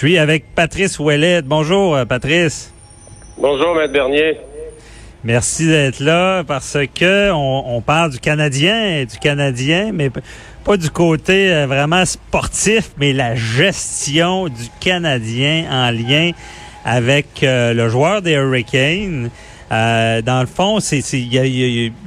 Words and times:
Je 0.00 0.06
suis 0.06 0.16
avec 0.16 0.54
Patrice 0.54 1.00
Ouellet. 1.00 1.42
Bonjour, 1.42 1.96
euh, 1.96 2.04
Patrice. 2.04 2.72
Bonjour, 3.36 3.74
Maître 3.74 3.92
Bernier. 3.92 4.36
Merci 5.24 5.66
d'être 5.66 5.98
là 5.98 6.44
parce 6.44 6.78
que 6.94 7.32
on, 7.32 7.64
on 7.66 7.80
parle 7.80 8.12
du 8.12 8.20
Canadien, 8.20 9.04
du 9.06 9.18
Canadien, 9.18 9.90
mais 9.92 10.08
pas 10.64 10.76
du 10.76 10.88
côté 10.88 11.52
euh, 11.52 11.66
vraiment 11.66 12.04
sportif, 12.04 12.92
mais 12.98 13.12
la 13.12 13.34
gestion 13.34 14.46
du 14.46 14.68
Canadien 14.78 15.66
en 15.68 15.90
lien 15.90 16.30
avec 16.84 17.42
euh, 17.42 17.74
le 17.74 17.88
joueur 17.88 18.22
des 18.22 18.34
Hurricanes. 18.34 19.30
Euh, 19.70 20.22
dans 20.22 20.40
le 20.40 20.46
fond, 20.46 20.78
c'est 20.78 21.02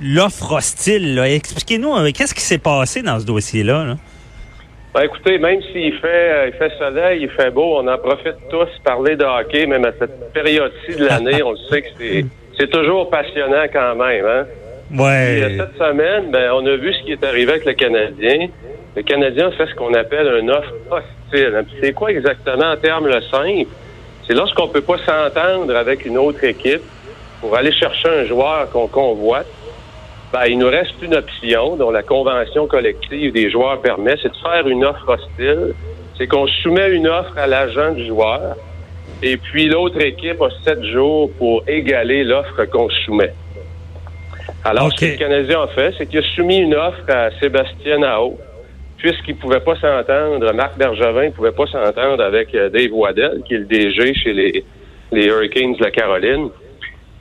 l'offre 0.01 0.53
hostile. 0.53 1.19
Expliquez-nous, 1.19 1.93
euh, 1.93 2.11
qu'est-ce 2.13 2.33
qui 2.33 2.41
s'est 2.41 2.57
passé 2.57 3.01
dans 3.01 3.19
ce 3.19 3.25
dossier-là? 3.25 3.83
là? 3.83 3.97
Ben, 4.93 5.03
écoutez, 5.03 5.37
même 5.37 5.61
s'il 5.71 5.93
fait, 5.99 6.07
euh, 6.07 6.47
il 6.47 6.53
fait 6.53 6.77
soleil, 6.77 7.21
il 7.21 7.29
fait 7.29 7.49
beau, 7.49 7.77
on 7.77 7.87
en 7.87 7.97
profite 7.97 8.35
tous 8.49 8.67
parler 8.83 9.15
de 9.15 9.23
hockey, 9.23 9.65
même 9.65 9.85
à 9.85 9.93
cette 9.97 10.33
période-ci 10.33 10.97
de 10.97 11.05
l'année, 11.05 11.41
on 11.43 11.51
le 11.51 11.57
sait 11.69 11.81
que 11.81 11.87
c'est, 11.97 12.25
c'est 12.57 12.69
toujours 12.69 13.09
passionnant 13.09 13.63
quand 13.71 13.95
même. 13.95 14.25
Hein? 14.25 14.45
Cette 15.57 15.77
semaine, 15.77 16.31
ben, 16.31 16.51
on 16.53 16.65
a 16.65 16.75
vu 16.75 16.93
ce 16.93 17.03
qui 17.03 17.13
est 17.13 17.23
arrivé 17.23 17.53
avec 17.53 17.65
le 17.65 17.73
Canadien. 17.73 18.49
Le 18.95 19.03
Canadien 19.03 19.51
fait 19.51 19.67
ce 19.67 19.75
qu'on 19.75 19.93
appelle 19.93 20.27
une 20.41 20.51
offre 20.51 20.73
hostile. 20.89 21.63
Puis 21.67 21.77
C'est 21.81 21.93
quoi 21.93 22.11
exactement 22.11 22.71
en 22.71 22.75
termes 22.75 23.07
le 23.07 23.21
simple? 23.21 23.69
C'est 24.27 24.33
lorsqu'on 24.33 24.67
peut 24.67 24.81
pas 24.81 24.97
s'entendre 24.97 25.73
avec 25.75 26.05
une 26.05 26.17
autre 26.17 26.43
équipe 26.43 26.81
pour 27.39 27.55
aller 27.55 27.71
chercher 27.71 28.09
un 28.09 28.25
joueur 28.25 28.69
qu'on 28.69 28.87
convoite. 28.87 29.47
Ben, 30.33 30.45
il 30.47 30.57
nous 30.57 30.69
reste 30.69 30.95
une 31.01 31.15
option 31.15 31.75
dont 31.75 31.91
la 31.91 32.03
convention 32.03 32.65
collective 32.67 33.33
des 33.33 33.51
joueurs 33.51 33.81
permet, 33.81 34.15
c'est 34.21 34.29
de 34.29 34.37
faire 34.37 34.67
une 34.67 34.85
offre 34.85 35.09
hostile. 35.09 35.73
C'est 36.17 36.27
qu'on 36.27 36.47
soumet 36.47 36.91
une 36.91 37.07
offre 37.07 37.37
à 37.37 37.47
l'agent 37.47 37.91
du 37.91 38.05
joueur 38.05 38.55
et 39.23 39.37
puis 39.37 39.67
l'autre 39.67 40.01
équipe 40.01 40.41
a 40.41 40.49
sept 40.63 40.83
jours 40.85 41.31
pour 41.37 41.63
égaler 41.67 42.23
l'offre 42.23 42.65
qu'on 42.65 42.89
soumet. 42.89 43.33
Alors, 44.63 44.91
ce 44.91 45.05
que 45.05 45.11
le 45.11 45.17
Canadien 45.17 45.61
a 45.63 45.67
fait, 45.67 45.93
c'est 45.97 46.07
qu'il 46.07 46.19
a 46.19 46.35
soumis 46.35 46.57
une 46.57 46.75
offre 46.75 47.03
à 47.07 47.29
Sébastien 47.39 47.99
Nao, 47.99 48.37
puisqu'il 48.97 49.35
pouvait 49.35 49.59
pas 49.59 49.75
s'entendre, 49.75 50.53
Marc 50.53 50.77
Bergevin 50.77 51.25
ne 51.25 51.29
pouvait 51.29 51.51
pas 51.51 51.65
s'entendre 51.67 52.23
avec 52.23 52.53
euh, 52.53 52.69
Dave 52.69 52.93
Waddell, 52.93 53.41
qui 53.45 53.55
est 53.55 53.59
le 53.59 53.65
DG 53.65 54.13
chez 54.13 54.33
les, 54.33 54.63
les 55.11 55.25
Hurricanes 55.25 55.73
de 55.73 55.83
la 55.83 55.91
Caroline. 55.91 56.49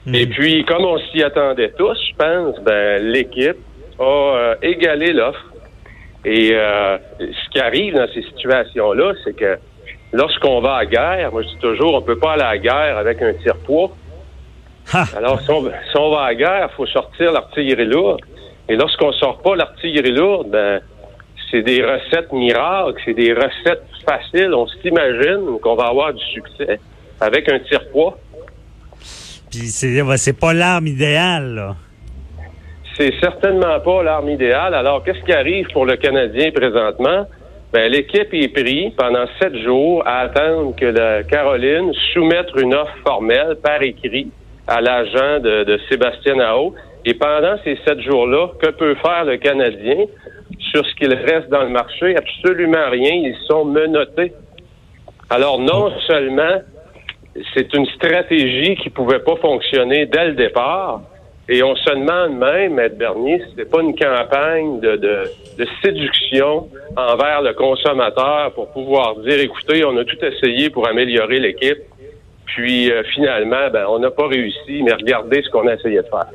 Et 0.07 0.25
puis, 0.25 0.65
comme 0.65 0.83
on 0.83 0.97
s'y 0.97 1.21
attendait 1.21 1.71
tous, 1.77 1.97
je 2.09 2.15
pense, 2.15 2.59
ben, 2.61 3.03
l'équipe 3.03 3.57
a 3.99 4.03
euh, 4.03 4.55
égalé 4.61 5.13
l'offre. 5.13 5.45
Et 6.25 6.51
euh, 6.53 6.97
ce 7.19 7.49
qui 7.51 7.59
arrive 7.59 7.95
dans 7.95 8.07
ces 8.13 8.23
situations-là, 8.23 9.13
c'est 9.23 9.35
que 9.35 9.57
lorsqu'on 10.11 10.59
va 10.59 10.75
à 10.75 10.83
la 10.83 10.85
guerre, 10.85 11.31
moi 11.31 11.41
je 11.43 11.47
dis 11.47 11.57
toujours, 11.57 11.95
on 11.95 12.01
peut 12.01 12.17
pas 12.17 12.33
aller 12.33 12.43
à 12.43 12.51
la 12.51 12.57
guerre 12.57 12.97
avec 12.97 13.21
un 13.21 13.33
tire-poids. 13.33 13.91
Alors, 15.15 15.39
si 15.41 15.49
on, 15.51 15.63
si 15.63 15.97
on 15.97 16.11
va 16.11 16.21
à 16.21 16.27
la 16.29 16.35
guerre, 16.35 16.69
il 16.71 16.75
faut 16.75 16.85
sortir 16.87 17.31
l'artillerie 17.31 17.85
lourde. 17.85 18.21
Et 18.67 18.75
lorsqu'on 18.75 19.11
sort 19.13 19.41
pas 19.41 19.55
l'artillerie 19.55 20.11
lourde, 20.11 20.49
ben, 20.49 20.81
c'est 21.49 21.61
des 21.61 21.83
recettes 21.83 22.31
miracles, 22.31 22.99
c'est 23.05 23.13
des 23.13 23.33
recettes 23.33 23.83
faciles. 24.05 24.53
On 24.53 24.67
s'imagine 24.67 25.59
qu'on 25.61 25.75
va 25.75 25.87
avoir 25.87 26.13
du 26.13 26.23
succès 26.25 26.79
avec 27.19 27.49
un 27.49 27.59
tire-poids. 27.59 28.17
Puis 29.51 29.67
c'est 29.67 30.39
pas 30.39 30.53
l'arme 30.53 30.87
idéale. 30.87 31.55
Là. 31.55 31.75
C'est 32.97 33.13
certainement 33.19 33.79
pas 33.79 34.03
l'arme 34.03 34.29
idéale. 34.29 34.73
Alors, 34.73 35.03
qu'est-ce 35.03 35.23
qui 35.25 35.33
arrive 35.33 35.67
pour 35.73 35.85
le 35.85 35.97
Canadien 35.97 36.51
présentement? 36.51 37.27
Ben, 37.73 37.91
l'équipe 37.91 38.33
est 38.33 38.49
prise 38.49 38.93
pendant 38.97 39.25
sept 39.41 39.55
jours 39.63 40.03
à 40.05 40.19
attendre 40.19 40.75
que 40.75 40.85
la 40.85 41.23
Caroline 41.23 41.91
soumette 42.13 42.49
une 42.57 42.73
offre 42.73 42.95
formelle 43.05 43.57
par 43.63 43.81
écrit 43.81 44.29
à 44.67 44.81
l'agent 44.81 45.39
de, 45.39 45.63
de 45.63 45.79
Sébastien 45.89 46.35
Nao. 46.35 46.73
Et 47.05 47.13
pendant 47.13 47.55
ces 47.63 47.77
sept 47.85 47.99
jours-là, 48.01 48.49
que 48.61 48.69
peut 48.71 48.95
faire 48.95 49.25
le 49.25 49.37
Canadien 49.37 50.05
sur 50.71 50.85
ce 50.85 50.95
qu'il 50.95 51.13
reste 51.13 51.49
dans 51.49 51.63
le 51.63 51.69
marché? 51.69 52.15
Absolument 52.15 52.89
rien. 52.89 53.13
Ils 53.13 53.37
sont 53.47 53.65
menottés. 53.65 54.33
Alors, 55.29 55.59
non 55.59 55.91
seulement 56.07 56.61
c'est 57.53 57.73
une 57.73 57.85
stratégie 57.87 58.75
qui 58.75 58.89
pouvait 58.89 59.19
pas 59.19 59.35
fonctionner 59.37 60.05
dès 60.05 60.27
le 60.27 60.33
départ, 60.33 61.01
et 61.49 61.63
on 61.63 61.75
se 61.75 61.89
demande 61.89 62.37
même, 62.37 62.75
Maître 62.75 62.97
Bernier, 62.97 63.39
si 63.43 63.49
c'était 63.51 63.69
pas 63.69 63.81
une 63.81 63.95
campagne 63.95 64.79
de, 64.79 64.95
de, 64.95 65.23
de 65.57 65.67
séduction 65.83 66.69
envers 66.95 67.41
le 67.41 67.53
consommateur 67.53 68.53
pour 68.53 68.71
pouvoir 68.71 69.15
dire, 69.19 69.39
écoutez, 69.39 69.83
on 69.83 69.97
a 69.97 70.03
tout 70.05 70.17
essayé 70.23 70.69
pour 70.69 70.87
améliorer 70.87 71.39
l'équipe, 71.39 71.79
puis 72.45 72.91
euh, 72.91 73.03
finalement, 73.13 73.69
ben, 73.71 73.85
on 73.89 73.99
n'a 73.99 74.11
pas 74.11 74.27
réussi, 74.27 74.81
mais 74.83 74.93
regardez 74.93 75.41
ce 75.41 75.49
qu'on 75.49 75.67
a 75.67 75.73
essayé 75.75 75.97
de 75.97 76.03
faire. 76.07 76.27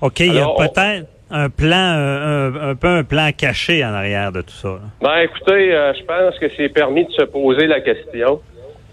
OK, 0.00 0.20
il 0.20 0.34
y 0.34 0.38
a 0.38 0.46
peut-être 0.56 1.06
un 1.30 1.48
plan, 1.48 1.76
un, 1.76 2.54
un- 2.54 2.70
un 2.70 2.74
peu 2.76 2.88
un 2.88 3.04
plan 3.04 3.30
caché 3.36 3.84
en 3.84 3.92
arrière 3.92 4.30
de 4.32 4.42
tout 4.42 4.50
ça. 4.54 4.68
là. 4.68 4.80
Ben, 5.00 5.18
écoutez, 5.24 5.74
euh, 5.74 5.92
je 5.94 6.04
pense 6.04 6.38
que 6.38 6.46
c'est 6.56 6.68
permis 6.68 7.04
de 7.04 7.12
se 7.12 7.22
poser 7.24 7.66
la 7.66 7.80
question, 7.80 8.40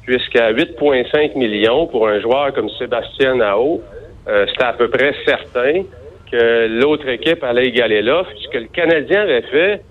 puisqu'à 0.06 0.52
8,5 0.52 1.38
millions 1.38 1.88
pour 1.88 2.08
un 2.08 2.20
joueur 2.20 2.54
comme 2.54 2.70
Sébastien 2.70 3.36
Nao, 3.36 3.82
euh, 4.28 4.46
c'était 4.50 4.64
à 4.64 4.74
peu 4.74 4.90
près 4.90 5.14
certain 5.26 5.84
que 6.32 6.68
l'autre 6.68 7.08
équipe 7.08 7.44
allait 7.44 7.66
égaler 7.66 8.02
l'offre. 8.02 8.32
Ce 8.38 8.48
que 8.50 8.58
le 8.58 8.68
Canadien 8.68 9.22
avait 9.22 9.42
fait, 9.44 9.82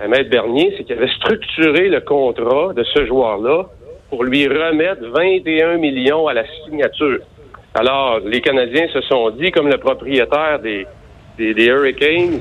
à 0.00 0.06
Maître 0.06 0.30
Bernier, 0.30 0.74
c'est 0.76 0.84
qu'il 0.84 0.96
avait 0.96 1.12
structuré 1.12 1.88
le 1.88 2.00
contrat 2.00 2.72
de 2.72 2.84
ce 2.84 3.04
joueur-là 3.06 3.64
pour 4.10 4.24
lui 4.24 4.46
remettre 4.46 5.02
21 5.12 5.76
millions 5.78 6.28
à 6.28 6.34
la 6.34 6.44
signature. 6.64 7.18
Alors, 7.74 8.20
les 8.20 8.40
Canadiens 8.40 8.88
se 8.92 9.00
sont 9.02 9.30
dit, 9.30 9.50
comme 9.50 9.68
le 9.68 9.78
propriétaire 9.78 10.60
des, 10.62 10.86
des, 11.36 11.52
des 11.52 11.66
Hurricanes, 11.66 12.40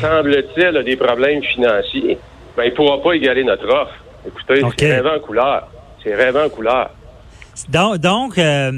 semble-t-il, 0.00 0.76
a 0.76 0.82
des 0.82 0.96
problèmes 0.96 1.42
financiers, 1.42 2.18
ben, 2.56 2.64
il 2.64 2.70
ne 2.70 2.76
pourra 2.76 3.02
pas 3.02 3.12
égaler 3.12 3.44
notre 3.44 3.68
offre. 3.68 3.94
Écoutez, 4.26 4.62
c'est 4.76 4.94
rêvant 4.94 5.16
en 5.16 5.20
couleur. 5.20 5.68
C'est 6.02 6.14
rêvant 6.14 6.44
en 6.44 6.48
couleur. 6.48 6.90
Donc, 7.68 7.98
donc 7.98 8.38
euh, 8.38 8.70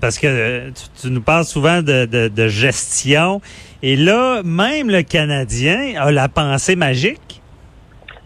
parce 0.00 0.18
que 0.18 0.26
euh, 0.26 0.70
tu, 0.70 1.02
tu 1.06 1.12
nous 1.12 1.20
parles 1.20 1.44
souvent 1.44 1.82
de, 1.82 2.06
de, 2.06 2.28
de 2.28 2.48
gestion, 2.48 3.40
et 3.82 3.94
là, 3.96 4.42
même 4.44 4.90
le 4.90 5.02
Canadien 5.02 5.94
a 6.00 6.10
la 6.10 6.28
pensée 6.28 6.74
magique. 6.74 7.40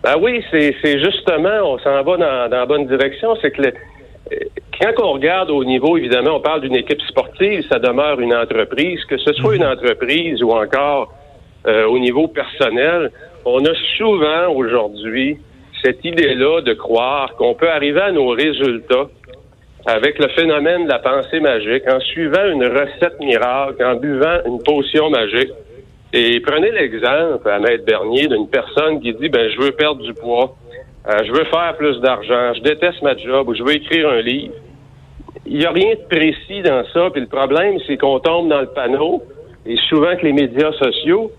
Ben 0.03 0.17
oui, 0.21 0.43
c'est 0.51 0.75
justement, 0.99 1.61
on 1.65 1.79
s'en 1.79 2.03
va 2.03 2.17
dans, 2.17 2.49
dans 2.51 2.57
la 2.57 2.67
bonne 2.67 2.87
direction. 2.87 3.37
C'est 3.41 3.51
que 3.51 3.63
le- 3.63 3.75
euh, 4.33 4.37
quand 4.81 4.93
on 5.05 5.13
regarde 5.13 5.51
au 5.51 5.65
niveau, 5.65 5.97
évidemment, 5.97 6.37
on 6.37 6.41
parle 6.41 6.63
d'une 6.63 6.75
équipe 6.77 7.01
sportive, 7.03 7.63
ça 7.69 7.79
demeure 7.79 8.19
une 8.21 8.35
entreprise, 8.35 9.05
que 9.05 9.19
ce 9.19 9.33
soit 9.35 9.55
une 9.57 9.65
entreprise 9.65 10.43
ou 10.43 10.51
encore 10.53 11.13
euh, 11.67 11.87
au 11.87 11.99
niveau 11.99 12.27
personnel, 12.29 13.11
on 13.45 13.65
a 13.65 13.75
souvent 13.99 14.49
aujourd'hui 14.55 15.39
cette 15.83 16.05
idée-là 16.05 16.61
de 16.61 16.75
croire 16.75 17.35
qu'on 17.37 17.55
peut 17.55 17.71
arriver 17.71 18.01
à 18.01 18.13
nos 18.13 18.29
résultats 18.29 19.09
avec 19.87 20.19
le 20.19 20.29
phénomène 20.29 20.85
de 20.85 20.89
la 20.89 21.01
pensée 21.01 21.41
magique, 21.41 21.83
en 21.91 21.99
suivant 22.01 22.47
une 22.47 22.65
recette 22.65 23.19
miracle, 23.19 23.85
en 23.85 23.97
buvant 23.97 24.39
une 24.47 24.63
potion 24.63 25.11
magique. 25.11 25.51
Et 26.13 26.41
prenez 26.41 26.71
l'exemple 26.71 27.49
à 27.49 27.59
Maître 27.59 27.85
Bernier 27.85 28.29
d'une 28.29 28.49
personne 28.49 29.01
qui 29.01 29.13
dit 29.15 29.29
ben 29.29 29.51
je 29.51 29.61
veux 29.61 29.73
perdre 29.73 30.03
du 30.03 30.15
poids, 30.15 30.55
euh, 31.09 31.19
je 31.27 31.33
veux 31.33 31.45
faire 31.45 31.75
plus 31.77 31.99
d'argent, 32.01 32.55
je 32.55 32.61
déteste 32.61 33.03
ma 33.03 33.17
job 33.17 33.49
ou 33.49 33.55
je 33.55 33.63
veux 33.65 33.75
écrire 33.75 34.09
un 34.09 34.21
livre. 34.21 34.55
Il 35.47 35.59
n'y 35.59 35.65
a 35.65 35.73
rien 35.73 35.95
de 35.95 36.09
précis 36.09 36.63
dans 36.63 36.85
ça. 36.93 37.11
Puis 37.11 37.21
le 37.21 37.27
problème, 37.27 37.79
c'est 37.87 37.97
qu'on 37.97 38.21
tombe 38.21 38.49
dans 38.49 38.61
le 38.61 38.69
panneau. 38.69 39.23
Et 39.67 39.77
souvent 39.89 40.17
que 40.17 40.25
les 40.25 40.33
médias 40.33 40.73
sociaux, 40.73 41.33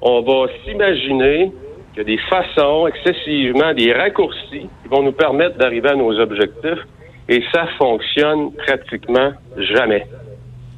on 0.00 0.22
va 0.22 0.46
s'imaginer 0.64 1.52
qu'il 1.92 1.98
y 1.98 2.00
a 2.00 2.04
des 2.04 2.20
façons 2.28 2.86
excessivement, 2.86 3.74
des 3.74 3.92
raccourcis 3.92 4.68
qui 4.82 4.88
vont 4.88 5.02
nous 5.02 5.12
permettre 5.12 5.56
d'arriver 5.58 5.90
à 5.90 5.94
nos 5.94 6.18
objectifs. 6.18 6.80
Et 7.28 7.42
ça 7.52 7.66
fonctionne 7.78 8.52
pratiquement 8.54 9.32
jamais. 9.56 10.04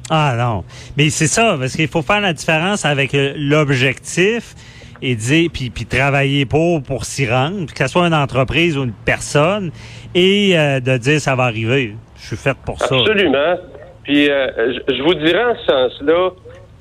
Ah 0.09 0.35
non. 0.37 0.63
Mais 0.97 1.09
c'est 1.09 1.27
ça, 1.27 1.55
parce 1.57 1.75
qu'il 1.75 1.87
faut 1.87 2.01
faire 2.01 2.21
la 2.21 2.33
différence 2.33 2.85
avec 2.85 3.15
euh, 3.15 3.33
l'objectif 3.35 4.53
et 5.01 5.15
dire 5.15 5.49
puis, 5.51 5.69
puis 5.69 5.85
travailler 5.85 6.45
pour 6.45 6.83
pour 6.83 7.05
s'y 7.05 7.27
rendre, 7.27 7.71
que 7.73 7.77
ce 7.77 7.87
soit 7.87 8.05
une 8.05 8.13
entreprise 8.13 8.77
ou 8.77 8.83
une 8.83 8.93
personne, 8.93 9.71
et 10.13 10.57
euh, 10.57 10.79
de 10.79 10.97
dire 10.97 11.19
ça 11.19 11.35
va 11.35 11.43
arriver. 11.43 11.95
Je 12.17 12.27
suis 12.27 12.37
fait 12.37 12.55
pour 12.65 12.79
ça. 12.79 12.95
Absolument. 12.95 13.55
Puis 14.03 14.29
euh, 14.29 14.73
je, 14.87 14.95
je 14.95 15.03
vous 15.03 15.13
dirais 15.15 15.43
en 15.43 15.55
ce 15.55 15.65
sens-là, 15.65 16.29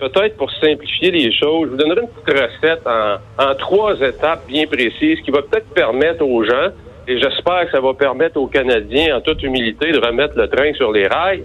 peut-être 0.08 0.36
pour 0.36 0.50
simplifier 0.50 1.10
les 1.10 1.32
choses, 1.32 1.66
je 1.66 1.70
vous 1.70 1.76
donnerai 1.76 2.00
une 2.02 2.08
petite 2.08 2.40
recette 2.40 2.86
en, 2.86 3.54
trois 3.54 3.94
étapes 4.00 4.46
bien 4.48 4.66
précises 4.66 5.20
qui 5.20 5.30
va 5.30 5.42
peut-être 5.42 5.68
permettre 5.74 6.24
aux 6.24 6.44
gens, 6.44 6.70
et 7.06 7.18
j'espère 7.18 7.66
que 7.66 7.72
ça 7.72 7.80
va 7.80 7.94
permettre 7.94 8.36
aux 8.38 8.46
Canadiens, 8.46 9.16
en 9.16 9.20
toute 9.20 9.42
humilité, 9.42 9.92
de 9.92 10.04
remettre 10.04 10.36
le 10.36 10.48
train 10.48 10.72
sur 10.74 10.92
les 10.92 11.06
rails. 11.06 11.44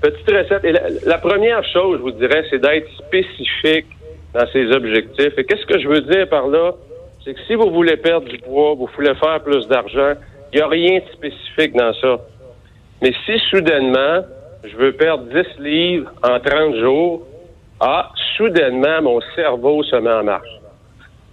Petite 0.00 0.30
recette. 0.30 0.64
Et 0.64 0.72
la, 0.72 0.82
la 1.04 1.18
première 1.18 1.62
chose, 1.72 1.98
je 1.98 2.02
vous 2.02 2.12
dirais, 2.12 2.44
c'est 2.48 2.58
d'être 2.58 2.88
spécifique 3.06 3.86
dans 4.32 4.46
ses 4.52 4.70
objectifs. 4.72 5.36
Et 5.36 5.44
qu'est-ce 5.44 5.66
que 5.66 5.78
je 5.78 5.88
veux 5.88 6.00
dire 6.00 6.28
par 6.28 6.46
là? 6.48 6.72
C'est 7.24 7.34
que 7.34 7.40
si 7.46 7.54
vous 7.54 7.70
voulez 7.70 7.96
perdre 7.96 8.28
du 8.28 8.38
poids, 8.38 8.74
vous 8.74 8.88
voulez 8.96 9.14
faire 9.16 9.40
plus 9.42 9.66
d'argent, 9.68 10.14
il 10.52 10.56
n'y 10.56 10.62
a 10.62 10.68
rien 10.68 11.00
de 11.00 11.12
spécifique 11.12 11.74
dans 11.74 11.92
ça. 11.94 12.18
Mais 13.02 13.12
si 13.26 13.38
soudainement, 13.50 14.24
je 14.64 14.76
veux 14.76 14.92
perdre 14.92 15.24
10 15.24 15.62
livres 15.62 16.12
en 16.22 16.38
30 16.38 16.76
jours, 16.76 17.26
ah, 17.80 18.10
soudainement, 18.36 19.02
mon 19.02 19.20
cerveau 19.34 19.82
se 19.82 19.96
met 19.96 20.12
en 20.12 20.24
marche. 20.24 20.60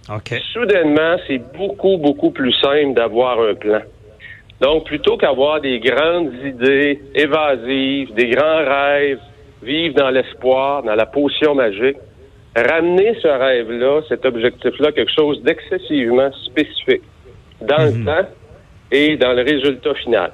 OK. 0.08 0.40
Soudainement, 0.52 1.16
c'est 1.26 1.40
beaucoup, 1.56 1.98
beaucoup 1.98 2.30
plus 2.30 2.52
simple 2.54 2.94
d'avoir 2.94 3.38
un 3.40 3.54
plan. 3.54 3.80
Donc, 4.60 4.86
plutôt 4.86 5.16
qu'avoir 5.16 5.60
des 5.60 5.78
grandes 5.78 6.32
idées 6.44 7.00
évasives, 7.14 8.12
des 8.14 8.30
grands 8.30 8.64
rêves, 8.64 9.20
vivre 9.62 9.94
dans 9.94 10.10
l'espoir, 10.10 10.82
dans 10.82 10.94
la 10.94 11.06
potion 11.06 11.54
magique, 11.54 11.98
ramener 12.56 13.14
ce 13.20 13.28
rêve-là, 13.28 14.00
cet 14.08 14.24
objectif-là, 14.24 14.92
quelque 14.92 15.12
chose 15.14 15.42
d'excessivement 15.42 16.32
spécifique 16.46 17.02
dans 17.60 17.84
le 17.84 18.04
temps 18.04 18.28
et 18.90 19.16
dans 19.16 19.32
le 19.32 19.42
résultat 19.42 19.94
final. 19.94 20.32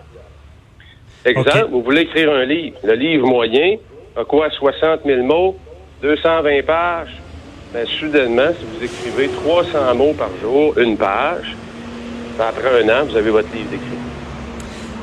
Exemple, 1.24 1.68
vous 1.70 1.82
voulez 1.82 2.02
écrire 2.02 2.30
un 2.32 2.44
livre. 2.44 2.76
Le 2.84 2.94
livre 2.94 3.26
moyen 3.26 3.76
a 4.16 4.24
quoi? 4.24 4.50
60 4.50 5.00
000 5.04 5.22
mots, 5.22 5.56
220 6.02 6.64
pages. 6.66 7.08
Ben, 7.72 7.86
soudainement, 7.98 8.50
si 8.58 8.64
vous 8.64 8.84
écrivez 8.84 9.28
300 9.42 9.94
mots 9.96 10.12
par 10.12 10.30
jour, 10.40 10.78
une 10.78 10.96
page, 10.96 11.56
ben, 12.38 12.44
après 12.48 12.82
un 12.84 12.88
an, 12.88 13.04
vous 13.08 13.16
avez 13.16 13.30
votre 13.30 13.48
livre 13.52 13.68
écrit. 13.72 13.98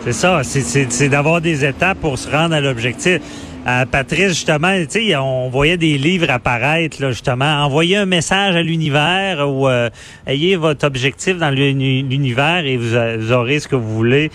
C'est 0.04 0.14
ça, 0.14 0.42
c'est- 0.44 1.10
d'avoir 1.10 1.42
des 1.42 1.64
étapes 1.66 2.00
pour 2.00 2.18
se 2.18 2.30
rendre 2.30 2.56
à 2.56 2.62
l'objectif. 2.62 3.20
Euh, 3.68 3.86
Patrice, 3.86 4.30
justement, 4.30 4.74
tu 4.90 5.10
sais, 5.10 5.16
on 5.16 5.50
voyait 5.50 5.78
des 5.78 6.00
livres 6.00 6.32
apparaître, 6.32 7.00
là, 7.00 7.12
justement. 7.12 7.64
Envoyez 7.64 7.98
un 7.98 8.08
message 8.08 8.56
à 8.56 8.64
l'univers 8.64 9.48
ou 9.48 9.68
euh, 9.68 9.90
ayez 10.26 10.56
votre 10.56 10.88
objectif 10.88 11.38
dans 11.38 11.52
l'uni- 11.52 12.02
l'univers 12.02 12.66
et 12.66 12.78
vous 12.78 13.32
aurez 13.32 13.60
ce 13.60 13.68
que 13.68 13.76
vous 13.76 13.94
voulez. 13.96 14.32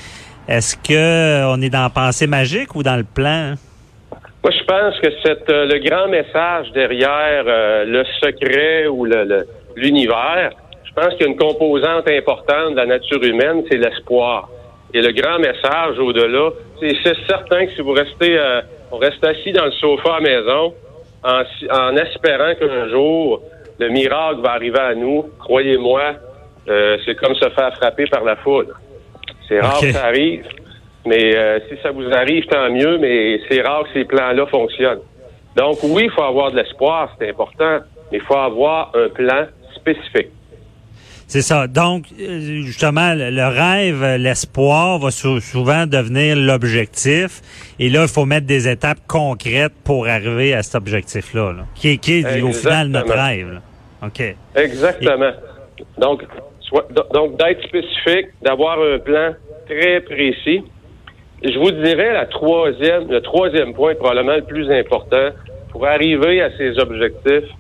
Est-ce 0.48 0.76
que 0.76 0.94
euh, 0.94 1.48
on 1.48 1.60
est 1.60 1.70
dans 1.70 1.82
la 1.82 1.90
pensée 1.90 2.28
magique 2.28 2.76
ou 2.76 2.84
dans 2.84 2.96
le 2.96 3.02
plan? 3.02 3.54
Moi, 4.44 4.52
je 4.52 4.64
pense 4.64 4.94
que 5.00 5.08
c'est 5.24 5.50
euh, 5.50 5.66
le 5.66 5.78
grand 5.80 6.06
message 6.06 6.70
derrière 6.72 7.44
euh, 7.48 7.84
le 7.84 8.04
secret 8.22 8.86
ou 8.86 9.06
l'univers. 9.74 10.52
je 10.84 10.92
pense 10.92 11.14
qu'il 11.14 11.22
y 11.22 11.24
a 11.24 11.32
une 11.32 11.36
composante 11.36 12.08
importante 12.08 12.72
de 12.72 12.76
la 12.76 12.86
nature 12.86 13.20
humaine, 13.24 13.64
c'est 13.68 13.76
l'espoir. 13.76 14.48
Et 14.94 15.02
le 15.02 15.10
grand 15.10 15.40
message 15.40 15.98
au-delà, 15.98 16.50
c'est 16.80 17.16
certain 17.26 17.66
que 17.66 17.72
si 17.72 17.82
vous 17.82 17.92
restez, 17.92 18.38
on 18.92 18.98
reste 18.98 19.22
assis 19.26 19.50
dans 19.50 19.64
le 19.64 19.72
sofa 19.72 20.14
à 20.16 20.20
maison, 20.20 20.74
en, 21.24 21.42
en 21.72 21.96
espérant 21.96 22.54
qu'un 22.54 22.88
jour 22.88 23.42
le 23.80 23.88
miracle 23.88 24.42
va 24.42 24.52
arriver 24.52 24.78
à 24.78 24.94
nous, 24.94 25.24
croyez-moi, 25.40 26.14
c'est 27.04 27.16
comme 27.16 27.34
se 27.34 27.50
faire 27.50 27.74
frapper 27.74 28.06
par 28.06 28.22
la 28.22 28.36
foudre. 28.36 28.74
C'est 29.48 29.60
rare 29.60 29.80
que 29.80 29.92
ça 29.92 30.06
arrive, 30.06 30.44
mais 31.06 31.36
euh, 31.36 31.58
si 31.68 31.76
ça 31.82 31.90
vous 31.90 32.06
arrive, 32.12 32.44
tant 32.46 32.70
mieux, 32.70 32.98
mais 32.98 33.40
c'est 33.48 33.62
rare 33.62 33.84
que 33.84 33.90
ces 33.94 34.04
plans-là 34.04 34.46
fonctionnent. 34.46 35.00
Donc 35.56 35.78
oui, 35.82 36.04
il 36.06 36.10
faut 36.10 36.22
avoir 36.22 36.50
de 36.50 36.56
l'espoir, 36.56 37.14
c'est 37.18 37.30
important, 37.30 37.78
mais 38.10 38.18
il 38.18 38.24
faut 38.24 38.36
avoir 38.36 38.92
un 38.94 39.08
plan 39.08 39.46
spécifique. 39.74 40.28
C'est 41.28 41.42
ça. 41.42 41.66
Donc, 41.66 42.04
euh, 42.20 42.62
justement, 42.62 43.12
le, 43.14 43.48
rêve, 43.48 44.16
l'espoir 44.16 44.98
va 45.00 45.10
sou- 45.10 45.40
souvent 45.40 45.84
devenir 45.86 46.36
l'objectif. 46.36 47.40
Et 47.80 47.88
là, 47.88 48.02
il 48.02 48.08
faut 48.08 48.26
mettre 48.26 48.46
des 48.46 48.68
étapes 48.68 49.00
concrètes 49.08 49.72
pour 49.82 50.06
arriver 50.06 50.54
à 50.54 50.62
cet 50.62 50.76
objectif-là, 50.76 51.52
là, 51.52 51.62
qui 51.74 51.88
est, 51.90 51.96
qui 51.96 52.20
est 52.20 52.42
au 52.42 52.52
final 52.52 52.88
notre 52.88 53.12
rêve. 53.12 53.54
là. 53.54 53.60
OK. 54.06 54.22
Exactement. 54.54 55.32
Donc, 55.98 56.22
donc 57.12 57.36
d'être 57.36 57.62
spécifique, 57.62 58.28
d'avoir 58.42 58.80
un 58.80 58.98
plan 58.98 59.34
très 59.68 60.00
précis. 60.00 60.62
Je 61.42 61.58
vous 61.58 61.70
dirais 61.70 62.12
la 62.12 62.26
troisième, 62.26 63.08
le 63.10 63.20
troisième 63.20 63.74
point 63.74 63.94
probablement 63.94 64.36
le 64.36 64.44
plus 64.44 64.70
important 64.70 65.28
pour 65.70 65.86
arriver 65.86 66.40
à 66.40 66.50
ces 66.56 66.78
objectifs. 66.78 67.50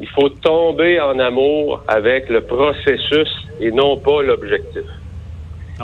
Il 0.00 0.08
faut 0.08 0.28
tomber 0.28 1.00
en 1.00 1.18
amour 1.18 1.82
avec 1.88 2.28
le 2.28 2.40
processus 2.40 3.28
et 3.60 3.70
non 3.70 3.96
pas 3.96 4.22
l'objectif. 4.22 4.82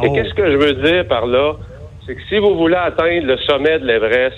Et 0.03 0.09
Oh. 0.09 0.13
qu'est-ce 0.13 0.35
que 0.35 0.51
je 0.51 0.57
veux 0.57 0.73
dire 0.73 1.07
par 1.07 1.27
là? 1.27 1.55
C'est 2.07 2.15
que 2.15 2.23
si 2.29 2.39
vous 2.39 2.55
voulez 2.57 2.77
atteindre 2.77 3.27
le 3.27 3.37
sommet 3.39 3.79
de 3.79 3.87
l'Everest, 3.87 4.37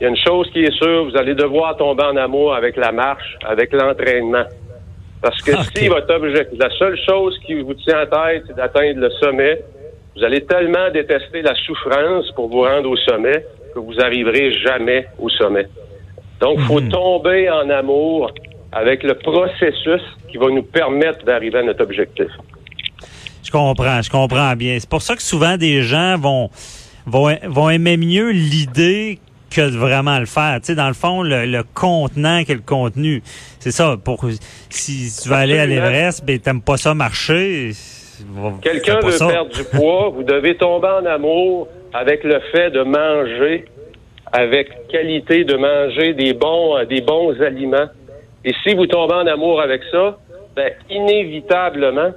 il 0.00 0.04
y 0.04 0.06
a 0.06 0.08
une 0.08 0.16
chose 0.16 0.48
qui 0.52 0.60
est 0.60 0.72
sûre, 0.82 1.04
vous 1.04 1.16
allez 1.16 1.34
devoir 1.34 1.76
tomber 1.76 2.04
en 2.04 2.16
amour 2.16 2.54
avec 2.54 2.76
la 2.76 2.90
marche, 2.90 3.36
avec 3.44 3.72
l'entraînement. 3.72 4.44
Parce 5.22 5.40
que 5.42 5.52
Ok. 5.52 5.76
si 5.76 5.88
votre 5.88 6.14
objectif, 6.14 6.58
la 6.58 6.70
seule 6.78 6.98
chose 7.08 7.38
qui 7.46 7.60
vous 7.60 7.74
tient 7.74 8.02
en 8.02 8.06
tête, 8.06 8.44
c'est 8.46 8.56
d'atteindre 8.56 9.00
le 9.00 9.10
sommet, 9.22 9.62
vous 10.16 10.24
allez 10.24 10.44
tellement 10.44 10.90
détester 10.92 11.42
la 11.42 11.54
souffrance 11.66 12.30
pour 12.32 12.48
vous 12.48 12.62
rendre 12.62 12.90
au 12.90 12.96
sommet 12.96 13.44
que 13.74 13.78
vous 13.78 14.00
arriverez 14.00 14.52
jamais 14.52 15.06
au 15.18 15.28
sommet. 15.28 15.66
Donc, 16.40 16.58
il 16.58 16.64
faut 16.64 16.80
tomber 16.80 17.50
en 17.50 17.68
amour 17.68 18.32
avec 18.72 19.02
le 19.02 19.14
processus 19.14 20.02
qui 20.30 20.38
va 20.38 20.46
nous 20.46 20.62
permettre 20.62 21.24
d'arriver 21.24 21.58
à 21.58 21.62
notre 21.62 21.82
objectif. 21.84 22.28
Je 23.42 23.50
comprends, 23.50 24.00
je 24.00 24.10
comprends 24.10 24.54
bien. 24.56 24.78
C'est 24.78 24.88
pour 24.88 25.02
ça 25.02 25.16
que 25.16 25.22
souvent 25.22 25.56
des 25.56 25.82
gens 25.82 26.16
vont 26.18 26.50
vont, 27.06 27.34
vont 27.48 27.70
aimer 27.70 27.96
mieux 27.96 28.30
l'idée 28.30 29.18
que 29.50 29.70
de 29.70 29.76
vraiment 29.76 30.18
le 30.18 30.26
faire. 30.26 30.58
Tu 30.60 30.66
sais, 30.66 30.74
dans 30.74 30.88
le 30.88 30.94
fond, 30.94 31.22
le, 31.22 31.46
le 31.46 31.62
contenant 31.74 32.44
que 32.44 32.52
le 32.52 32.62
contenu. 32.64 33.22
C'est 33.58 33.72
ça. 33.72 33.96
Pour 34.02 34.24
si 34.68 35.20
tu 35.22 35.28
veux 35.28 35.34
aller 35.34 35.58
à 35.58 35.66
l'Everest, 35.66 36.24
ben 36.24 36.38
t'aimes 36.38 36.62
pas 36.62 36.76
ça 36.76 36.94
marcher. 36.94 37.72
Quelqu'un 38.62 39.00
veut 39.00 39.12
ça. 39.12 39.28
perdre 39.28 39.50
du 39.50 39.64
poids, 39.64 40.10
vous 40.10 40.22
devez 40.22 40.56
tomber 40.56 40.88
en 40.88 41.06
amour 41.06 41.68
avec 41.92 42.22
le 42.24 42.40
fait 42.52 42.70
de 42.70 42.82
manger 42.82 43.64
avec 44.32 44.86
qualité, 44.88 45.44
de 45.44 45.56
manger 45.56 46.14
des 46.14 46.34
bons, 46.34 46.84
des 46.84 47.00
bons 47.00 47.40
aliments. 47.42 47.88
Et 48.44 48.52
si 48.62 48.74
vous 48.74 48.86
tombez 48.86 49.14
en 49.14 49.26
amour 49.26 49.60
avec 49.60 49.82
ça, 49.90 50.18
ben, 50.54 50.72
inévitablement, 50.88 52.10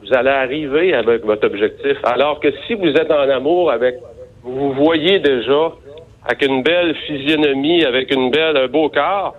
vous 0.00 0.14
allez 0.14 0.30
arriver 0.30 0.94
avec 0.94 1.24
votre 1.24 1.46
objectif. 1.46 1.96
Alors 2.04 2.40
que 2.40 2.48
si 2.66 2.74
vous 2.74 2.88
êtes 2.88 3.10
en 3.10 3.28
amour 3.28 3.70
avec, 3.70 3.96
vous 4.42 4.72
voyez 4.72 5.18
déjà 5.18 5.72
avec 6.26 6.42
une 6.42 6.62
belle 6.62 6.94
physionomie, 7.06 7.84
avec 7.84 8.12
une 8.12 8.30
belle, 8.30 8.56
un 8.56 8.66
beau 8.68 8.88
corps, 8.88 9.34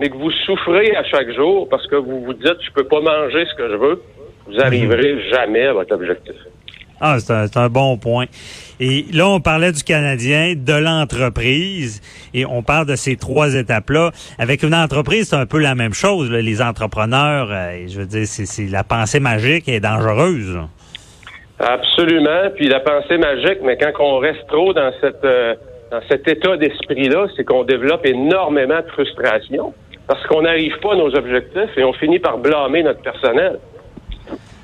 mais 0.00 0.08
que 0.08 0.16
vous 0.16 0.30
souffrez 0.46 0.96
à 0.96 1.04
chaque 1.04 1.30
jour 1.34 1.68
parce 1.68 1.86
que 1.86 1.96
vous 1.96 2.24
vous 2.24 2.32
dites, 2.34 2.56
je 2.60 2.72
peux 2.72 2.84
pas 2.84 3.00
manger 3.00 3.44
ce 3.50 3.54
que 3.54 3.68
je 3.68 3.76
veux, 3.76 4.02
vous 4.46 4.60
arriverez 4.60 5.30
jamais 5.30 5.66
à 5.66 5.72
votre 5.72 5.94
objectif. 5.94 6.34
Ah, 7.04 7.18
c'est 7.18 7.56
un, 7.56 7.68
bon 7.68 7.98
point. 7.98 8.26
Et 8.78 9.06
là, 9.12 9.28
on 9.28 9.40
parlait 9.40 9.72
du 9.72 9.82
Canadien, 9.82 10.54
de 10.56 10.72
l'entreprise, 10.72 12.00
et 12.32 12.46
on 12.46 12.62
parle 12.62 12.86
de 12.86 12.94
ces 12.94 13.16
trois 13.16 13.56
étapes-là. 13.56 14.12
Avec 14.38 14.62
une 14.62 14.74
entreprise, 14.74 15.30
c'est 15.30 15.36
un 15.36 15.46
peu 15.46 15.58
la 15.58 15.74
même 15.74 15.94
chose. 15.94 16.30
là. 16.30 16.40
Les 16.40 16.62
entrepreneurs, 16.62 17.48
euh, 17.50 17.86
je 17.88 17.98
veux 17.98 18.06
dire, 18.06 18.24
c'est 18.26 18.46
c'est- 18.46 18.70
la 18.70 18.84
pensée 18.84 19.18
magique 19.18 19.68
est 19.68 19.80
dangereuse. 19.80 20.54
là. 20.54 20.68
Absolument. 21.58 22.50
Puis 22.54 22.68
la 22.68 22.78
pensée 22.78 23.18
magique, 23.18 23.58
mais 23.64 23.76
quand 23.76 23.92
on 23.98 24.18
reste 24.18 24.46
trop 24.46 24.72
dans 24.72 24.92
cette 25.00 25.24
euh, 25.24 25.54
dans 25.92 26.00
cet 26.08 26.26
état 26.26 26.56
d'esprit-là, 26.56 27.26
c'est 27.36 27.44
qu'on 27.44 27.64
développe 27.64 28.06
énormément 28.06 28.80
de 28.80 28.90
frustration 28.92 29.74
parce 30.06 30.26
qu'on 30.26 30.40
n'arrive 30.40 30.78
pas 30.78 30.94
à 30.94 30.96
nos 30.96 31.14
objectifs 31.14 31.76
et 31.76 31.84
on 31.84 31.92
finit 31.92 32.18
par 32.18 32.38
blâmer 32.38 32.82
notre 32.82 33.02
personnel. 33.02 33.58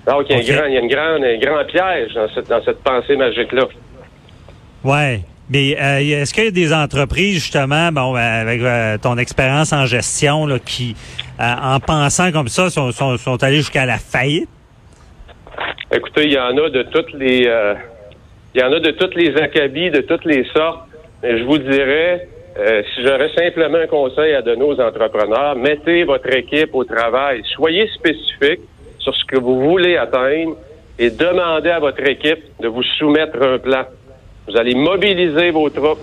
Donc 0.07 0.25
il 0.31 0.43
y 0.43 0.51
a, 0.51 0.55
un, 0.55 0.57
grand, 0.57 0.67
il 0.69 0.73
y 0.73 0.77
a 0.79 0.81
une 0.81 0.89
grande, 0.89 1.25
un 1.25 1.39
grand 1.39 1.65
piège 1.67 2.15
dans 2.15 2.29
cette, 2.35 2.49
dans 2.49 2.65
cette 2.65 2.83
pensée 2.83 3.15
magique-là. 3.15 3.65
Ouais. 4.83 5.21
Mais 5.51 5.77
euh, 5.79 6.23
est-ce 6.23 6.33
qu'il 6.33 6.45
y 6.45 6.49
a 6.49 6.51
des 6.51 6.73
entreprises, 6.73 7.35
justement, 7.35 7.93
bon, 7.93 8.17
euh, 8.17 8.19
avec 8.19 8.63
euh, 8.63 8.97
ton 8.97 9.19
expérience 9.19 9.73
en 9.75 9.85
gestion, 9.85 10.47
là, 10.47 10.59
qui, 10.59 10.97
euh, 11.41 11.45
en 11.63 11.79
pensant 11.79 12.33
comme 12.33 12.49
ça, 12.49 12.71
sont, 12.71 12.91
sont, 12.93 13.19
sont 13.19 13.43
allés 13.43 13.57
jusqu'à 13.57 13.85
la 13.85 13.99
faillite? 13.99 14.49
Écoutez, 15.95 16.25
il 16.25 16.33
y 16.33 16.39
en 16.39 16.57
a 16.57 16.71
de 16.71 16.83
toutes 16.85 17.13
les 17.13 17.51
il 18.55 18.61
y 18.63 18.65
en 18.65 18.73
a 18.73 18.81
de 18.81 18.91
toutes 18.93 19.15
les 19.15 19.37
acabis, 19.37 19.91
de 19.91 20.01
toutes 20.01 20.25
les 20.25 20.45
sortes. 20.55 20.88
Je 21.23 21.45
vous 21.45 21.59
dirais, 21.59 22.29
euh, 22.59 22.83
si 22.95 23.03
j'aurais 23.03 23.31
simplement 23.35 23.79
un 23.79 23.87
conseil 23.89 24.35
à 24.35 24.43
donner 24.43 24.63
aux 24.63 24.81
entrepreneurs, 24.81 25.57
mettez 25.57 26.05
votre 26.05 26.33
équipe 26.33 26.75
au 26.75 26.85
travail. 26.85 27.43
Soyez 27.55 27.89
spécifique 27.89 28.61
sur 28.99 29.15
ce 29.15 29.25
que 29.25 29.39
vous 29.39 29.69
voulez 29.69 29.97
atteindre 29.97 30.57
et 30.99 31.11
demandez 31.11 31.71
à 31.71 31.81
votre 31.81 32.07
équipe 32.09 32.45
de 32.61 32.69
vous 32.69 32.85
soumettre 32.99 33.43
un 33.43 33.59
plan. 33.59 33.85
Vous 34.47 34.57
allez 34.57 34.75
mobiliser 34.75 35.51
vos 35.51 35.69
troupes. 35.71 36.01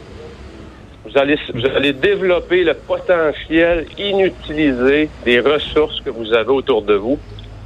Vous 1.05 1.17
allez, 1.17 1.37
vous 1.53 1.65
allez 1.65 1.93
développer 1.93 2.63
le 2.63 2.73
potentiel 2.73 3.85
inutilisé 3.97 5.09
des 5.23 5.39
ressources 5.39 6.01
que 6.01 6.09
vous 6.09 6.33
avez 6.33 6.49
autour 6.49 6.81
de 6.81 6.95
vous 6.95 7.17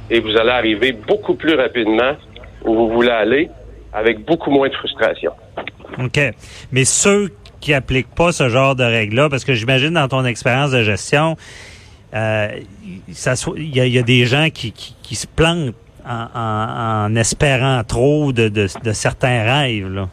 et 0.08 0.20
vous 0.20 0.36
allez 0.36 0.50
arriver 0.50 0.92
beaucoup 0.92 1.34
plus 1.34 1.54
rapidement 1.54 2.12
où 2.64 2.74
vous 2.74 2.88
voulez 2.90 3.10
aller 3.10 3.50
avec 3.92 4.24
beaucoup 4.24 4.50
moins 4.50 4.68
de 4.68 4.74
frustration. 4.74 5.32
OK. 5.98 6.20
Mais 6.72 6.84
ceux 6.84 7.30
qui 7.60 7.74
appliquent 7.74 8.14
pas 8.14 8.32
ce 8.32 8.48
genre 8.48 8.74
de 8.74 8.84
règles-là, 8.84 9.28
parce 9.28 9.44
que 9.44 9.54
j'imagine 9.54 9.94
dans 9.94 10.08
ton 10.08 10.24
expérience 10.24 10.70
de 10.70 10.82
gestion, 10.82 11.36
euh, 12.14 12.48
il 13.56 13.76
y, 13.76 13.98
a 13.98 14.02
des 14.02 14.24
gens 14.24 14.48
qui, 14.52 14.72
qui, 14.72 15.14
se 15.14 15.26
plantent 15.28 15.74
en, 16.04 17.06
en, 17.06 17.16
espérant 17.16 17.82
trop 17.84 18.32
de, 18.32 18.48
de, 18.48 18.66
de 18.82 18.92
certains 18.92 19.44
rêves. 19.44 19.92
Là. 19.92 20.08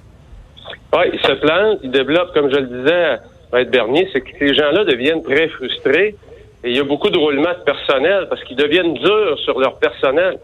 Oui, 0.94 1.06
ils 1.14 1.20
se 1.20 1.34
plantent, 1.34 1.80
ils 1.84 1.92
développent, 1.92 2.34
comme 2.34 2.52
je 2.52 2.60
le 2.60 2.68
disais, 2.68 3.18
Maître 3.52 3.72
Bernier, 3.72 4.08
c'est 4.14 4.22
que 4.22 4.30
ces 4.38 4.54
gens-là 4.54 4.86
deviennent 4.86 5.24
très 5.24 5.48
frustrés 5.50 6.16
et 6.64 6.70
il 6.70 6.76
y 6.76 6.80
a 6.80 6.84
beaucoup 6.84 7.10
de 7.10 7.18
roulements 7.18 7.54
de 7.54 7.64
personnel 7.64 8.28
parce 8.30 8.44
qu'ils 8.44 8.58
deviennent 8.58 8.94
durs 8.94 9.40
sur 9.40 9.60
leur 9.60 9.78
personnel. 9.80 10.38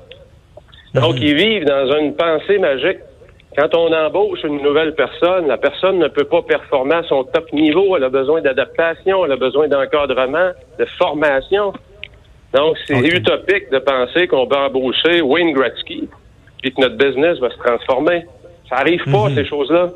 Donc, 0.94 1.16
mhm. 1.16 1.24
ils 1.24 1.36
vivent 1.36 1.66
dans 1.66 1.98
une 1.98 2.16
pensée 2.16 2.58
magique. 2.60 3.00
Quand 3.56 3.76
on 3.76 3.94
embauche 3.94 4.44
une 4.44 4.62
nouvelle 4.62 4.96
personne, 4.96 5.48
la 5.48 5.58
personne 5.58 6.00
ne 6.00 6.08
peut 6.08 6.24
pas 6.24 6.42
performer 6.42 6.96
à 6.96 7.04
son 7.04 7.24
top 7.24 7.52
niveau. 7.54 7.96
Elle 7.96 8.04
a 8.04 8.10
besoin 8.10 8.42
d'adaptation, 8.42 9.26
elle 9.26 9.32
a 9.32 9.38
besoin 9.38 9.68
d'encadrement, 9.68 10.52
de 10.80 10.86
formation. 10.98 11.74
Donc, 12.54 12.78
c'est 12.88 13.00
utopique 13.00 13.70
de 13.72 13.80
penser 13.80 14.28
qu'on 14.28 14.46
va 14.46 14.68
embaucher 14.68 15.22
Wayne 15.22 15.54
Gretzky 15.54 16.08
et 16.64 16.72
que 16.72 16.82
notre 16.82 16.98
business 16.98 17.38
va 17.40 17.50
se 17.52 17.58
transformer. 17.58 18.26
Ça 18.70 18.78
arrive 18.78 19.04
pas, 19.06 19.30
mhm. 19.30 19.36
ces 19.36 19.46
choses-là. 19.46 19.90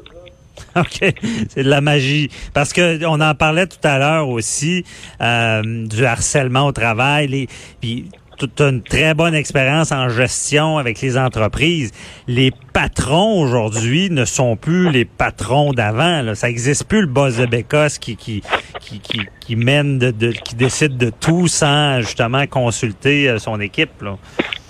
OK, 0.76 1.14
c'est 1.50 1.64
de 1.64 1.70
la 1.70 1.82
magie. 1.82 2.30
Parce 2.54 2.74
que 2.74 3.06
on 3.06 3.22
en 3.22 3.36
parlait 3.36 3.68
tout 3.68 3.78
à 3.84 4.00
l'heure 4.00 4.30
aussi 4.30 4.84
euh, 5.22 5.62
du 5.64 6.06
harcèlement 6.06 6.66
au 6.68 6.72
travail. 6.72 7.28
Les, 7.28 7.48
puis 7.80 8.06
toute 8.38 8.62
une 8.62 8.82
très 8.84 9.14
bonne 9.14 9.34
expérience 9.34 9.92
en 9.92 10.10
gestion 10.10 10.78
avec 10.78 11.02
les 11.02 11.18
entreprises. 11.18 11.92
Les 12.28 12.52
patrons 12.74 13.42
aujourd'hui 13.42 14.10
ne 14.10 14.26
sont 14.26 14.56
plus 14.56 14.92
les 14.92 15.06
patrons 15.06 15.72
d'avant. 15.72 16.34
Ça 16.36 16.48
n'existe 16.48 16.88
plus 16.88 17.02
le 17.02 17.08
boss 17.08 17.38
de 17.38 17.46
Bécosse 17.46 17.98
qui 17.98 18.16
qui 18.16 18.44
qui, 18.80 19.02
qui, 19.40 19.56
mène 19.56 20.00
de, 20.00 20.32
qui 20.32 20.56
décide 20.56 20.98
de 20.98 21.10
tout 21.10 21.48
sans 21.48 22.02
justement 22.02 22.46
consulter 22.48 23.30
euh, 23.30 23.38
son 23.40 23.60
équipe. 23.60 24.02
Là. 24.02 24.18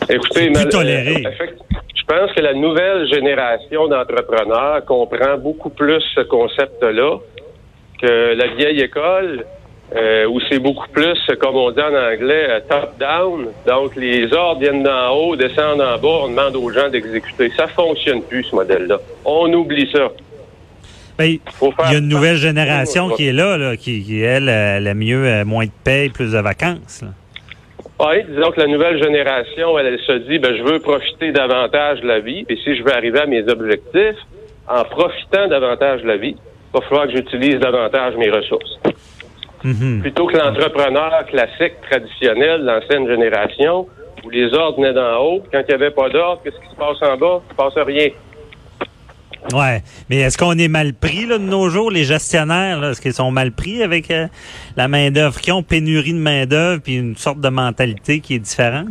Écoutez, 0.09 0.49
plus 0.51 0.69
toléré. 0.69 1.23
Euh, 1.25 1.45
je 1.95 2.15
pense 2.15 2.31
que 2.33 2.41
la 2.41 2.53
nouvelle 2.53 3.07
génération 3.11 3.87
d'entrepreneurs 3.87 4.85
comprend 4.85 5.37
beaucoup 5.37 5.69
plus 5.69 6.01
ce 6.15 6.21
concept-là 6.21 7.17
que 8.01 8.33
la 8.35 8.47
vieille 8.55 8.81
école, 8.81 9.45
euh, 9.95 10.25
où 10.25 10.39
c'est 10.49 10.59
beaucoup 10.59 10.87
plus, 10.89 11.17
comme 11.39 11.55
on 11.55 11.71
dit 11.71 11.81
en 11.81 11.95
anglais, 11.95 12.47
euh, 12.49 12.59
top-down. 12.67 13.47
Donc, 13.65 13.95
les 13.95 14.33
ordres 14.33 14.59
viennent 14.59 14.83
d'en 14.83 15.15
haut, 15.15 15.35
descendent 15.35 15.81
en 15.81 15.97
bas, 15.97 16.23
on 16.23 16.29
demande 16.29 16.55
aux 16.57 16.69
gens 16.71 16.89
d'exécuter. 16.89 17.51
Ça 17.55 17.67
fonctionne 17.67 18.21
plus, 18.23 18.43
ce 18.43 18.55
modèle-là. 18.55 18.97
On 19.23 19.51
oublie 19.53 19.89
ça. 19.91 20.11
Ben, 21.17 21.25
il 21.25 21.91
y 21.91 21.95
a 21.95 21.97
une 21.97 22.09
nouvelle 22.09 22.35
génération 22.35 23.09
qui 23.09 23.27
est 23.27 23.33
là, 23.33 23.57
là 23.57 23.75
qui, 23.75 24.03
qui, 24.03 24.21
elle, 24.21 24.49
a 24.49 24.93
mieux, 24.93 25.25
euh, 25.25 25.45
moins 25.45 25.65
de 25.65 25.71
paye, 25.83 26.09
plus 26.09 26.33
de 26.33 26.39
vacances. 26.39 27.01
Là. 27.01 27.09
Oui, 27.99 28.23
disons 28.29 28.51
que 28.51 28.59
la 28.59 28.67
nouvelle 28.67 29.01
génération, 29.01 29.79
elle, 29.79 29.97
se 30.05 30.11
dit, 30.29 30.37
ben, 30.37 30.55
je 30.55 30.61
veux 30.61 30.79
profiter 30.79 31.31
davantage 31.31 32.01
de 32.01 32.07
la 32.07 32.19
vie, 32.19 32.45
et 32.47 32.55
si 32.57 32.75
je 32.75 32.83
veux 32.83 32.93
arriver 32.93 33.21
à 33.21 33.25
mes 33.25 33.41
objectifs, 33.49 34.17
en 34.67 34.83
profitant 34.83 35.47
davantage 35.47 36.03
de 36.03 36.07
la 36.07 36.17
vie, 36.17 36.35
il 36.35 36.79
va 36.79 36.81
falloir 36.81 37.07
que 37.07 37.13
j'utilise 37.13 37.55
davantage 37.55 38.15
mes 38.17 38.29
ressources. 38.29 38.77
Mhm. 39.63 40.01
Plutôt 40.01 40.27
que 40.27 40.37
l'entrepreneur 40.37 41.25
classique, 41.27 41.73
traditionnel, 41.89 42.61
l'ancienne 42.61 43.07
génération, 43.07 43.87
où 44.23 44.29
les 44.29 44.53
ordres 44.53 44.77
venaient 44.77 44.93
d'en 44.93 45.17
haut, 45.17 45.43
quand 45.51 45.61
il 45.61 45.67
n'y 45.67 45.73
avait 45.73 45.91
pas 45.91 46.09
d'ordre, 46.09 46.41
qu'est-ce 46.43 46.59
qui 46.59 46.69
se 46.69 46.75
passe 46.75 47.01
en 47.01 47.17
bas? 47.17 47.41
Il 47.43 47.47
ne 47.47 47.49
se 47.49 47.55
passe 47.55 47.85
rien. 47.85 48.09
Ouais, 49.53 49.81
mais 50.09 50.17
est-ce 50.17 50.37
qu'on 50.37 50.57
est 50.57 50.67
mal 50.67 50.93
pris 50.93 51.25
là, 51.25 51.37
de 51.37 51.43
nos 51.43 51.69
jours, 51.69 51.89
les 51.89 52.03
gestionnaires? 52.03 52.83
Est-ce 52.83 53.01
qu'ils 53.01 53.13
sont 53.13 53.31
mal 53.31 53.51
pris 53.51 53.81
avec 53.81 54.11
euh, 54.11 54.27
la 54.75 54.87
main-d'œuvre? 54.87 55.39
Qui 55.39 55.51
ont 55.51 55.63
pénurie 55.63 56.13
de 56.13 56.19
main-d'œuvre 56.19 56.81
puis 56.81 56.97
une 56.97 57.15
sorte 57.15 57.39
de 57.39 57.49
mentalité 57.49 58.19
qui 58.19 58.35
est 58.35 58.39
différente? 58.39 58.89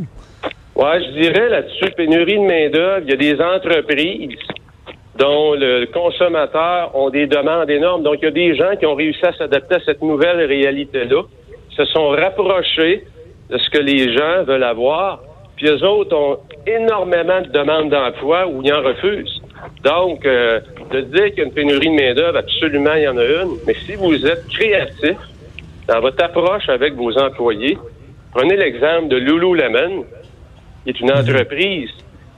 Ouais, 0.74 1.02
je 1.02 1.20
dirais 1.20 1.48
là-dessus, 1.48 1.90
pénurie 1.96 2.36
de 2.36 2.46
main-d'œuvre, 2.46 3.02
il 3.06 3.10
y 3.10 3.12
a 3.12 3.16
des 3.16 3.40
entreprises 3.40 4.38
dont 5.18 5.54
le 5.54 5.86
consommateur 5.86 6.94
ont 6.94 7.10
des 7.10 7.26
demandes 7.26 7.70
énormes. 7.70 8.02
Donc, 8.02 8.16
il 8.22 8.24
y 8.24 8.28
a 8.28 8.30
des 8.30 8.54
gens 8.54 8.76
qui 8.78 8.86
ont 8.86 8.94
réussi 8.94 9.24
à 9.24 9.32
s'adapter 9.32 9.76
à 9.76 9.80
cette 9.84 10.02
nouvelle 10.02 10.44
réalité-là, 10.44 11.22
se 11.76 11.84
sont 11.86 12.08
rapprochés 12.08 13.04
de 13.50 13.58
ce 13.58 13.70
que 13.70 13.78
les 13.78 14.12
gens 14.12 14.44
veulent 14.44 14.64
avoir, 14.64 15.20
puis 15.56 15.68
eux 15.68 15.84
autres 15.84 16.16
ont 16.16 16.38
énormément 16.66 17.40
de 17.40 17.48
demandes 17.48 17.90
d'emploi 17.90 18.46
ou 18.46 18.62
ils 18.62 18.72
en 18.72 18.82
refusent. 18.82 19.40
Donc, 19.84 20.24
euh, 20.26 20.60
de 20.90 21.00
dire 21.00 21.26
qu'il 21.26 21.38
y 21.38 21.40
a 21.40 21.44
une 21.44 21.52
pénurie 21.52 21.88
de 21.88 21.94
main-d'œuvre, 21.94 22.38
absolument, 22.38 22.94
il 22.94 23.02
y 23.02 23.08
en 23.08 23.16
a 23.16 23.24
une. 23.24 23.56
Mais 23.66 23.74
si 23.86 23.94
vous 23.94 24.26
êtes 24.26 24.46
créatif 24.48 25.16
dans 25.88 26.00
votre 26.00 26.22
approche 26.22 26.68
avec 26.68 26.94
vos 26.94 27.16
employés, 27.18 27.78
prenez 28.34 28.56
l'exemple 28.56 29.08
de 29.08 29.16
Lululemon, 29.16 30.04
qui 30.84 30.90
est 30.90 31.00
une 31.00 31.12
entreprise 31.12 31.90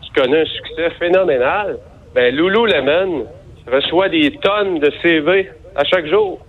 qui 0.02 0.10
connaît 0.10 0.42
un 0.42 0.46
succès 0.46 0.90
phénoménal. 0.98 1.78
Ben, 2.18 2.34
Lululemon 2.34 3.28
reçoit 3.70 4.08
des 4.08 4.32
tonnes 4.42 4.80
de 4.80 4.90
CV 5.02 5.50
à 5.76 5.84
chaque 5.84 6.06
jour. 6.06 6.40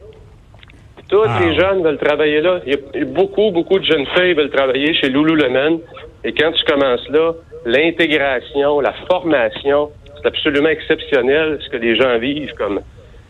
Tous 1.09 1.27
ah. 1.27 1.39
les 1.43 1.53
jeunes 1.53 1.83
veulent 1.83 1.99
travailler 1.99 2.41
là. 2.41 2.59
Il 2.65 2.73
y 2.73 2.75
a 2.75 3.05
beaucoup, 3.05 3.51
beaucoup 3.51 3.77
de 3.77 3.83
jeunes 3.83 4.07
filles 4.15 4.33
veulent 4.33 4.49
travailler 4.49 4.95
chez 4.95 5.09
Lululemon. 5.09 5.79
Et 6.23 6.31
quand 6.33 6.51
tu 6.53 6.63
commences 6.65 7.07
là, 7.09 7.33
l'intégration, 7.67 8.79
la 8.79 8.93
formation, 9.11 9.91
c'est 10.17 10.27
absolument 10.27 10.69
exceptionnel 10.69 11.59
ce 11.61 11.69
que 11.69 11.77
les 11.77 11.95
gens 11.95 12.17
vivent 12.17 12.55
comme, 12.55 12.81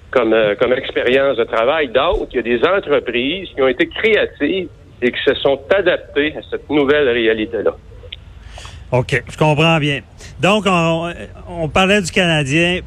comme, 0.09 0.31
euh, 0.31 0.55
comme 0.55 0.71
expérience 0.71 1.35
de 1.35 1.43
travail. 1.43 1.89
Donc, 1.89 2.29
il 2.31 2.37
y 2.37 2.39
a 2.39 2.41
des 2.41 2.65
entreprises 2.65 3.49
qui 3.53 3.61
ont 3.61 3.67
été 3.67 3.89
créatives 3.89 4.69
et 5.01 5.11
qui 5.11 5.23
se 5.25 5.33
sont 5.41 5.59
adaptées 5.75 6.35
à 6.37 6.41
cette 6.49 6.69
nouvelle 6.69 7.09
réalité-là. 7.09 7.75
OK, 8.91 9.23
je 9.29 9.37
comprends 9.37 9.79
bien. 9.79 10.01
Donc, 10.39 10.65
on, 10.67 11.13
on 11.47 11.69
parlait 11.69 12.01
du 12.01 12.11
Canadien 12.11 12.81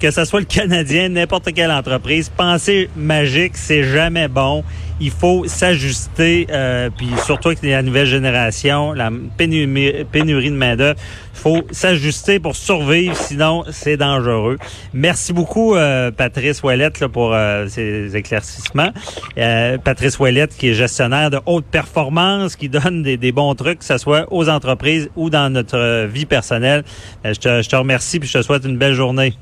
que 0.00 0.10
ce 0.10 0.24
soit 0.24 0.40
le 0.40 0.46
Canadien, 0.46 1.08
n'importe 1.08 1.52
quelle 1.52 1.70
entreprise, 1.70 2.28
penser 2.28 2.88
magique, 2.96 3.56
c'est 3.56 3.82
jamais 3.82 4.28
bon. 4.28 4.64
Il 5.00 5.10
faut 5.10 5.46
s'ajuster, 5.46 6.46
euh, 6.50 6.90
puis 6.96 7.08
surtout 7.24 7.48
avec 7.48 7.62
la 7.62 7.82
nouvelle 7.82 8.06
génération, 8.06 8.92
la 8.92 9.10
pénurie, 9.36 10.50
de 10.50 10.56
main-d'œuvre, 10.56 10.98
il 11.34 11.38
faut 11.38 11.62
s'ajuster 11.70 12.40
pour 12.40 12.56
survivre, 12.56 13.16
sinon 13.16 13.64
c'est 13.70 13.96
dangereux. 13.96 14.58
Merci 14.92 15.32
beaucoup, 15.32 15.76
euh, 15.76 16.10
Patrice 16.10 16.62
Ouellette, 16.64 17.06
pour 17.06 17.32
euh, 17.32 17.66
ces 17.68 18.16
éclaircissements. 18.16 18.90
Euh, 19.36 19.78
Patrice 19.78 20.18
Ouellette, 20.18 20.56
qui 20.56 20.70
est 20.70 20.74
gestionnaire 20.74 21.30
de 21.30 21.38
haute 21.46 21.66
performance, 21.66 22.56
qui 22.56 22.68
donne 22.68 23.02
des, 23.02 23.32
bons 23.32 23.54
trucs, 23.54 23.80
que 23.80 23.84
ce 23.84 23.98
soit 23.98 24.26
aux 24.32 24.48
entreprises 24.48 25.10
ou 25.14 25.30
dans 25.30 25.52
notre 25.52 26.06
vie 26.06 26.26
personnelle. 26.26 26.82
je, 27.24 27.32
te, 27.32 27.62
je 27.62 27.68
te 27.68 27.76
remercie, 27.76 28.18
puis 28.18 28.28
je 28.28 28.38
te 28.38 28.42
souhaite 28.42 28.64
une 28.64 28.78
belle 28.78 28.94
journée. 28.94 29.34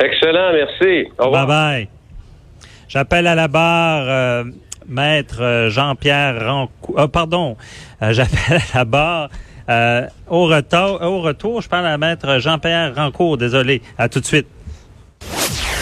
Excellent, 0.00 0.52
merci. 0.52 1.08
Au 1.18 1.30
revoir. 1.30 1.76
J'appelle 2.88 3.26
à 3.26 3.34
la 3.34 3.48
barre 3.48 4.04
euh, 4.06 4.44
maître 4.86 5.40
euh, 5.40 5.70
Jean-Pierre 5.70 6.44
Rancourt. 6.46 6.94
Ah, 6.98 7.08
pardon, 7.08 7.56
euh, 8.02 8.12
j'appelle 8.12 8.60
à 8.74 8.78
la 8.78 8.84
barre. 8.84 9.30
au, 10.28 10.46
retour, 10.46 11.00
au 11.00 11.20
retour, 11.22 11.62
je 11.62 11.68
parle 11.68 11.86
à 11.86 11.96
maître 11.96 12.38
Jean-Pierre 12.38 12.94
Rancourt. 12.94 13.38
Désolé. 13.38 13.80
À 13.96 14.08
tout 14.08 14.20
de 14.20 14.26
suite. 14.26 14.46